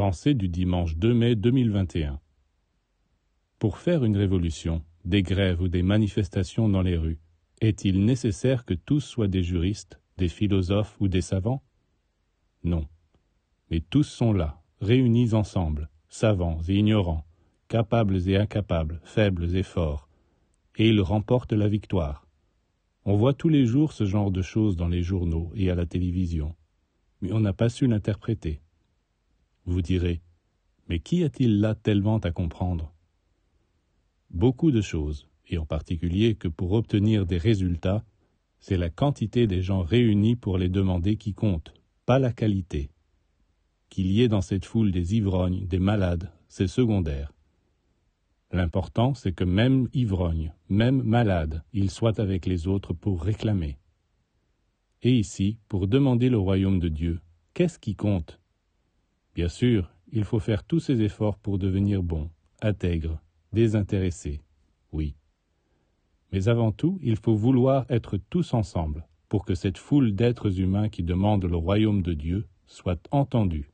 [0.00, 2.18] Pensée du dimanche 2 mai 2021.
[3.58, 7.18] Pour faire une révolution, des grèves ou des manifestations dans les rues,
[7.60, 11.62] est-il nécessaire que tous soient des juristes, des philosophes ou des savants?
[12.64, 12.88] Non.
[13.70, 17.26] Mais tous sont là, réunis ensemble, savants et ignorants,
[17.68, 20.08] capables et incapables, faibles et forts,
[20.76, 22.26] et ils remportent la victoire.
[23.04, 25.84] On voit tous les jours ce genre de choses dans les journaux et à la
[25.84, 26.56] télévision,
[27.20, 28.62] mais on n'a pas su l'interpréter.
[29.70, 30.20] Vous direz,
[30.88, 32.92] mais qu'y a-t-il là tellement à comprendre?
[34.28, 38.04] Beaucoup de choses, et en particulier que pour obtenir des résultats,
[38.58, 41.72] c'est la quantité des gens réunis pour les demander qui compte,
[42.04, 42.90] pas la qualité.
[43.90, 47.32] Qu'il y ait dans cette foule des ivrognes, des malades, c'est secondaire.
[48.50, 53.78] L'important, c'est que même ivrogne, même malade, ils soient avec les autres pour réclamer.
[55.02, 57.20] Et ici, pour demander le royaume de Dieu,
[57.54, 58.39] qu'est-ce qui compte?
[59.34, 62.30] Bien sûr, il faut faire tous ses efforts pour devenir bon,
[62.62, 63.20] intègre,
[63.52, 64.40] désintéressé,
[64.92, 65.14] oui.
[66.32, 70.88] Mais avant tout, il faut vouloir être tous ensemble, pour que cette foule d'êtres humains
[70.88, 73.70] qui demandent le royaume de Dieu soit entendue.